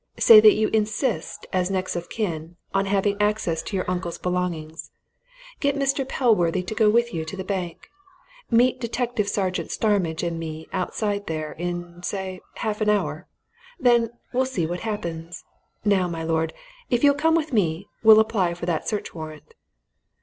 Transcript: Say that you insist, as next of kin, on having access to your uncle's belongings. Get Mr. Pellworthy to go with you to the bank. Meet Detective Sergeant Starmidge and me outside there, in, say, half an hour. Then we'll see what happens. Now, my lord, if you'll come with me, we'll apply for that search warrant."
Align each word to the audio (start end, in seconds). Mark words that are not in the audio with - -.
Say 0.17 0.39
that 0.39 0.53
you 0.55 0.69
insist, 0.69 1.45
as 1.53 1.69
next 1.69 1.95
of 1.95 2.09
kin, 2.09 2.55
on 2.73 2.87
having 2.87 3.21
access 3.21 3.61
to 3.61 3.75
your 3.75 3.85
uncle's 3.87 4.17
belongings. 4.17 4.89
Get 5.59 5.75
Mr. 5.75 6.07
Pellworthy 6.09 6.63
to 6.63 6.73
go 6.73 6.89
with 6.89 7.13
you 7.13 7.23
to 7.23 7.37
the 7.37 7.43
bank. 7.43 7.87
Meet 8.49 8.79
Detective 8.81 9.29
Sergeant 9.29 9.69
Starmidge 9.69 10.23
and 10.23 10.39
me 10.39 10.67
outside 10.73 11.27
there, 11.27 11.51
in, 11.51 12.01
say, 12.01 12.41
half 12.55 12.81
an 12.81 12.89
hour. 12.89 13.27
Then 13.79 14.09
we'll 14.33 14.47
see 14.47 14.65
what 14.65 14.79
happens. 14.79 15.43
Now, 15.85 16.07
my 16.07 16.23
lord, 16.23 16.55
if 16.89 17.03
you'll 17.03 17.13
come 17.13 17.35
with 17.35 17.53
me, 17.53 17.87
we'll 18.01 18.19
apply 18.19 18.55
for 18.55 18.65
that 18.65 18.87
search 18.87 19.13
warrant." 19.13 19.53